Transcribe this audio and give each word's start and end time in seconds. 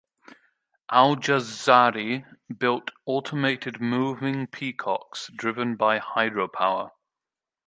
Al-Jazari 0.89 2.25
built 2.57 2.89
automated 3.05 3.79
moving 3.79 4.47
peacocks 4.47 5.29
driven 5.37 5.75
by 5.75 5.99
hydropower. 5.99 6.89